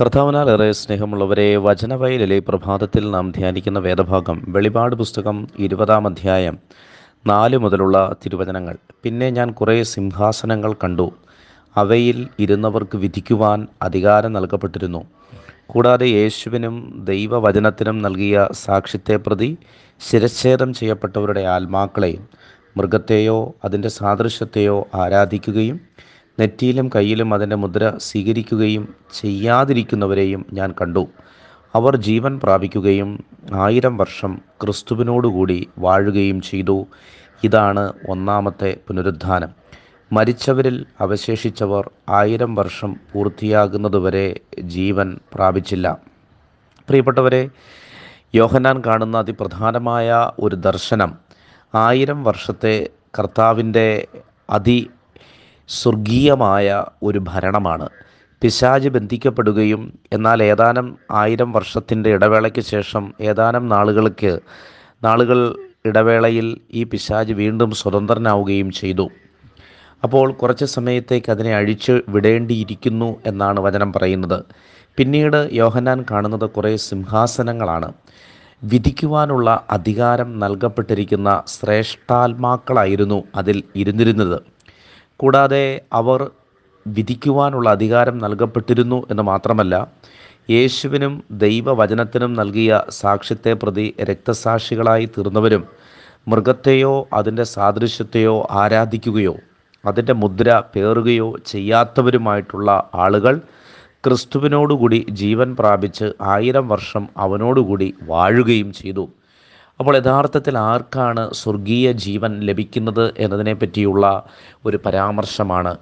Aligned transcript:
കർത്താവിനാലേറെ 0.00 0.72
സ്നേഹമുള്ളവരെ 0.72 1.56
വചനവയലിലെ 1.56 2.38
പ്രഭാതത്തിൽ 2.38 3.10
നാം 3.10 3.30
ധ്യാനിക്കുന്ന 3.30 3.78
വേദഭാഗം 3.78 4.44
വെളിപാട് 4.48 4.96
പുസ്തകം 4.96 5.48
ഇരുപതാം 5.58 6.06
അധ്യായം 6.06 6.58
നാല് 7.26 7.56
മുതലുള്ള 7.56 8.16
തിരുവചനങ്ങൾ. 8.24 8.76
പിന്നെ 9.02 9.30
ഞാൻ 9.30 9.50
കുറേ 9.50 9.82
സിംഹാസനങ്ങൾ 9.82 10.72
കണ്ടു. 10.72 11.12
അവയിൽ 11.76 12.28
ഇരുന്നവർക്ക് 12.38 12.96
വിധിക്കുവാൻ 12.96 13.66
അധികാരം 13.82 14.32
നൽകപ്പെട്ടിരുന്നു. 14.32 15.04
കൂടാതെ 15.66 16.06
യേശുവിനും 16.06 17.04
ദൈവവചനത്തിനും 17.04 17.98
നൽകിയ 17.98 18.48
സാക്ഷ്യത്തെ 18.52 19.16
പ്രതി 19.16 19.58
ശിരച്ഛേദം 20.00 20.72
ചെയ്യപ്പെട്ടവരുടെ 20.74 21.40
ആത്മാക്കളെയും 21.40 22.28
മൃഗത്തെയോ 22.76 23.54
അതിന്റെ 23.64 23.88
സാദൃശ്യത്തെയോ 23.88 24.86
ആരാധിക്കുകയും 24.94 25.80
നെറ്റിയിലും 26.40 26.90
കയ്യിലും 26.94 27.34
അതിന്റെ 27.34 27.56
മുദ്ര 27.56 27.92
സ്വീകരിക്കുകയും 27.96 28.94
ചെയ്യാതിരിക്കുന്നവരെയും 29.14 30.46
ഞാൻ 30.52 30.74
കണ്ടു. 30.80 31.08
അവർ 31.74 31.96
ജീവൻ 31.96 32.40
പ്രാപിക്കുകയും 32.42 33.24
ആയിരം 33.54 33.96
വർഷം 33.96 34.40
ക്രിസ്തുവിനോടുകൂടി 34.62 35.68
വാഴുകയും 35.78 36.40
ചെയ്തു. 36.40 36.86
ഇതാണ് 37.44 37.92
ഒന്നാമത്തെ 38.08 38.76
പുനരുദ്ധാനം. 38.88 39.48
മരിച്ചവരിൽ 40.12 40.86
അവശേഷിച്ചവർ 41.00 41.90
ആയിരം 42.08 42.54
വർഷം 42.54 42.96
പൂർത്തിയാകുന്നതുവരെ 43.12 44.40
ജീവൻ 44.60 45.18
പ്രാപിച്ചില്ല. 45.34 45.98
പ്രിയപ്പെട്ടവരെ 46.88 47.48
യോഹനാൻ 48.34 48.82
കാണുന്ന 48.86 49.16
അതിപ്രധാനമായ 49.18 50.30
ഒരു 50.38 50.56
ദർശനം 50.56 51.14
ആയിരം 51.74 52.24
വർഷത്തെ 52.24 52.88
കർത്താവിന്റെ 53.18 54.06
അതി 54.50 54.90
സ്വർഗീയമായ 55.68 56.84
ഒരു 57.02 57.18
ഭരണമാണ്. 57.18 57.88
പിശാജ് 58.42 58.88
ബന്ധിക്കപ്പെടുകയും 58.88 59.98
എന്നാൽ 60.12 60.42
ഏതാനും 60.42 60.98
ആയിരം 61.10 61.52
വർഷത്തിന്റെ 61.52 62.10
ഇടവേളയ്ക്ക് 62.10 62.60
ശേഷം 62.60 63.14
ഏതാനും 63.20 63.68
നാളുകൾക്ക് 63.68 64.40
നാളുകൾ 65.04 65.56
ഇടവേളയിൽ 65.84 66.58
ഈ 66.74 66.84
പിശാജ് 66.84 67.32
വീണ്ടും 67.32 67.70
സ്വതന്ത്രനാവുകയും 67.70 68.70
ചെയ്തു. 68.70 69.08
അപ്പോൾ 70.02 70.32
കുറച്ച് 70.32 70.64
സമയത്തേക്ക് 70.64 71.30
അതിനെ 71.30 71.54
അഴിച്ച് 71.54 72.00
വിടേണ്ടിയിരിക്കുന്നു 72.08 73.16
എന്നാണ് 73.26 73.60
വചനം 73.60 73.92
പറയുന്നത്. 73.92 74.44
പിന്നീട് 74.96 75.48
യോഹനാൻ 75.52 76.04
കാണുന്നത് 76.10 76.50
കുറേ 76.50 76.76
സിംഹാസനങ്ങളാണ്. 76.76 77.92
വിധിക്കുവാനുള്ള 78.64 79.64
അധികാരം 79.70 80.38
നൽകപ്പെട്ടിരിക്കുന്ന 80.38 81.42
ശ്രേഷ്ഠാത്മാക്കളായിരുന്നു 81.46 83.24
അതിൽ 83.34 83.62
ഇരുന്നിരുന്നത്. 83.76 84.40
കൂടാതെ 85.20 85.64
അവർ 85.92 86.20
വിധിക്കുവാനുള്ള 86.86 87.70
അധികാരം 87.70 88.18
നൽകപ്പെട്ടിരുന്നു 88.18 89.06
എന്ന് 89.10 89.22
മാത്രമല്ല 89.22 89.74
യേശുവിനും 90.50 91.24
ദൈവവചനത്തിനും 91.36 92.32
നൽകിയ 92.32 92.70
സാക്ഷ്യത്തെ 93.00 93.52
പ്രതി 93.52 93.94
രക്തസാക്ഷികളായി 94.00 95.06
തീർന്നവരും 95.06 95.62
മൃഗത്തെയോ 96.28 97.08
അതിന്റെ 97.12 97.44
സാദൃശ്യത്തെയോ 97.44 98.46
ആരാധിക്കുകയോ 98.50 99.34
അതിന്റെ 99.84 100.12
മുദ്ര 100.12 100.62
പേറുകയോ 100.74 101.36
ചെയ്യാത്തവരുമായിട്ടുള്ള 101.46 102.68
ആളുകൾ 102.94 103.34
ക്രിസ്തുവിനോടുകൂടി 104.04 105.06
ജീവൻ 105.10 105.56
പ്രാപിച്ച് 105.56 106.06
ആയിരം 106.20 106.68
വർഷം 106.68 107.08
അവനോടുകൂടി 107.16 107.94
വാഴുകയും 108.02 108.72
ചെയ്തു. 108.72 109.04
അപ്പോൾ 109.80 109.96
യഥാർത്ഥത്തിൽ 109.96 110.58
ആർക്കാണ് 110.58 111.22
സ്വർഗീയ 111.32 111.92
ജീവൻ 111.92 112.40
ലഭിക്കുന്നത് 112.40 113.14
എന്നതിനെ 113.18 113.52
പറ്റിയുള്ള 113.52 114.04
ഒരു 114.64 114.78
പരാമർശമാണ്. 114.86 115.72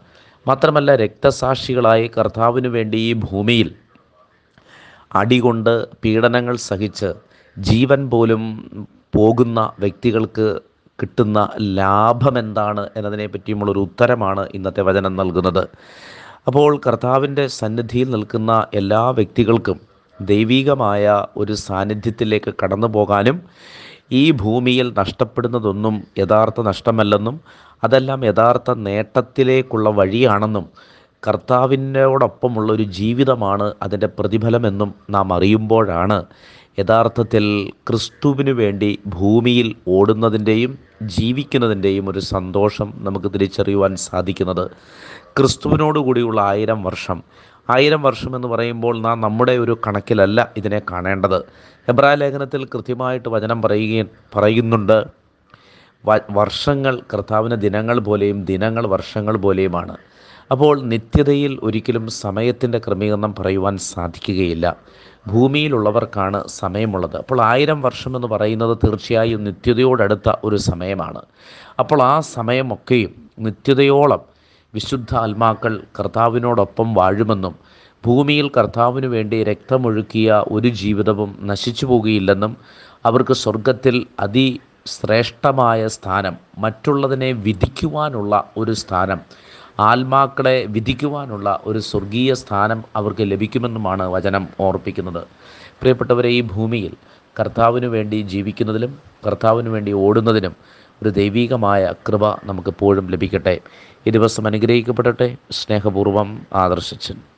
മാത്രമല്ല 0.49 0.97
രക്തസാക്ഷികളായി 0.97 2.11
കർത്താവിന് 2.19 2.69
വേണ്ടി 2.69 2.99
ഈ 2.99 3.13
ഭൂമിയിൽ 3.13 3.69
അടികൊണ്ട് 5.15 5.87
പീഡനങ്ങൾ 6.05 6.57
സഹിച്ച് 6.57 7.11
ജീവൻ 7.59 8.11
പോലും 8.11 8.43
പോകുന്ന 9.15 9.73
വ്യക്തികൾക്ക് 9.79 10.61
കിട്ടുന്ന 11.03 11.39
ലാഭം 11.61 12.39
എന്താണ് 12.39 12.91
എന്നതിനെ 12.97 13.27
പറ്റിയുമുള്ള 13.27 13.73
പറ്റിയുമുള്ളൊരു 13.73 13.79
ഉത്തരമാണ് 13.79 14.49
ഇന്നത്തെ 14.55 14.83
വചനം 14.83 15.17
നൽകുന്നത്. 15.17 15.65
അപ്പോൾ 16.47 16.81
കർത്താവിന്റെ 16.87 17.47
സന്നിധിയിൽ 17.47 18.11
നിൽക്കുന്ന 18.11 18.53
എല്ലാ 18.75 19.11
വ്യക്തികൾക്കും 19.11 19.81
ദൈവീകമായ 20.21 21.27
ഒരു 21.37 21.53
സാന്നിധ്യത്തിലേക്ക് 21.53 22.55
കടന്നു 22.63 22.87
പോകാനും 22.87 23.43
ഈ 24.11 24.31
ഭൂമിയിൽ 24.31 24.93
നഷ്ടപ്പെടുന്നതൊന്നും 24.99 26.03
യഥാർത്ഥ 26.19 26.61
നഷ്ടമല്ലെന്നും 26.61 27.41
അതെല്ലാം 27.85 28.25
യഥാർത്ഥ 28.25 28.71
നേട്ടത്തിലേക്കുള്ള 28.71 29.89
വഴിയാണെന്നും 29.91 30.67
കർത്താവിനോടൊപ്പമുള്ള 31.27 32.73
ഒരു 32.73 32.83
ജീവിതമാണ് 32.83 33.75
അതിന്റെ 33.83 34.07
പ്രതിഫലമെന്നും 34.07 34.95
നാം 35.11 35.33
അറിയുമ്പോഴാണ് 35.33 36.25
യഥാർത്ഥത്തിൽ 36.79 37.71
ക്രിസ്തുവിനു 37.89 38.51
വേണ്ടി 38.51 38.99
ഭൂമിയിൽ 39.07 39.75
ഓടുന്നതിന്റെയും 39.89 40.79
ജീവിക്കുന്നതിന്റെയും 41.03 42.09
ഒരു 42.09 42.19
സന്തോഷം 42.19 42.93
നമുക്ക് 42.99 43.33
തിരിച്ചറിയുവാൻ 43.35 43.97
സാധിക്കുന്നത്. 43.97 44.71
ക്രിസ്തുവിനോടുകൂടിയുള്ള 45.39 46.41
ആയിരം 46.41 46.83
വർഷം. 46.83 47.23
ആയിരം 47.71 48.03
വർഷം 48.03 48.37
എന്ന് 48.37 48.49
പറയുമ്പോൾ 48.49 49.01
നാം 49.01 49.21
നമ്മുടെ 49.21 49.53
ഒരു 49.53 49.79
കണക്കിലല്ല 49.87 50.53
ഇതിനെ 50.57 50.83
കാണേണ്ടത്. 50.91 51.45
എബ്രായ 51.89 52.15
ലേഖനത്തിൽ 52.15 52.65
കൃത്യമായിട്ട് 52.65 53.29
വചനം 53.29 53.63
പറയുകയും 53.63 54.09
പറയുന്നുണ്ട്. 54.37 55.05
വർഷങ്ങൾ 56.31 57.01
കർത്താവിന് 57.15 57.55
ദിനങ്ങൾ 57.55 58.01
പോലെയും 58.01 58.45
ദിനങ്ങൾ 58.45 58.87
വർഷങ്ങൾ 58.87 59.37
പോലെയുമാണ്. 59.37 59.97
അപ്പോൾ 60.51 60.81
നിത്യതയിൽ 60.83 61.61
ഒരിക്കലും 61.63 62.09
സമയത്തിന്റെ 62.09 62.79
ക്രമീകരണം 62.79 63.35
പറയുവാൻ 63.39 63.77
സാധിക്കുകയില്ല. 63.77 64.77
ഭൂമിയിലുള്ളവർക്കാണ് 65.29 66.47
സമയമുള്ളത്. 66.47 67.17
അപ്പോൾ 67.17 67.41
ആയിരം 67.41 67.83
വർഷം 67.83 68.17
എന്ന് 68.17 68.29
പറയുന്നത് 68.29 68.79
തീർച്ചയായും 68.87 69.45
നിത്യതയോടടുത്ത 69.45 70.33
ഒരു 70.45 70.57
സമയമാണ്. 70.57 71.23
അപ്പോൾ 71.79 72.03
ആ 72.03 72.21
സമയമൊക്കെയും 72.21 73.31
നിത്യതയോളം 73.39 74.32
വിശുദ്ധ 74.75 75.15
ആത്മാക്കൾ 75.15 75.81
കർത്താവിനോടൊപ്പം 75.99 76.95
വാഴുമെന്നും 76.95 77.55
ഭൂമിയിൽ 78.05 78.51
കർത്താവിനു 78.57 79.07
വേണ്ടി 79.07 79.43
രക്തമൊഴുക്കിയ 79.43 80.45
ഒരു 80.49 80.69
ജീവിതവും 80.69 81.39
നശിച്ചു 81.43 81.87
പോകുകയില്ലെന്നും 81.87 82.57
അവർക്ക് 83.07 83.33
സ്വർഗത്തിൽ 83.33 84.07
അതിശ്രേഷ്ഠമായ 84.21 85.89
സ്ഥാനം 85.89 86.37
മറ്റുള്ളതിനെ 86.59 87.33
വിധിക്കുവാനുള്ള 87.33 88.51
ഒരു 88.57 88.73
സ്ഥാനം 88.73 89.21
ആത്മാക്കളെ 89.81 90.67
വിധിക്കുവാനുള്ള 90.67 91.61
ഒരു 91.65 91.79
സ്വർഗീയ 91.79 92.33
സ്ഥാനം 92.35 92.85
അവർക്ക് 92.97 93.23
ലഭിക്കുമെന്നുമാണ് 93.31 94.03
വചനം 94.03 94.49
ഓർപ്പിക്കുന്നത്. 94.61 95.23
പ്രിയപ്പെട്ടവരെ 95.81 96.29
ഈ 96.29 96.41
ഭൂമിയിൽ 96.41 96.93
കർത്താവിനു 97.39 97.87
വേണ്ടി 97.87 98.23
ജീവിക്കുന്നതിലും 98.23 98.93
കർത്താവിനു 99.27 99.71
വേണ്ടി 99.71 99.93
ഓടുന്നതിനും 99.93 100.57
ഒരു 101.03 101.09
ദൈവീകമായ 101.09 101.93
കൃപ 102.09 102.35
നമുക്കെപ്പോഴും 102.45 103.11
ലഭിക്കട്ടെ. 103.11 103.61
ഈ 104.07 104.11
ദിവസം 104.11 104.47
അനുഗ്രഹിക്കപ്പെടട്ടെ. 104.47 105.37
സ്നേഹപൂർവം 105.51 106.47
ആദർശിച്ചൻ 106.53 107.32